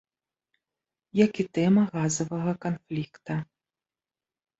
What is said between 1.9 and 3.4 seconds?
газавага канфлікта.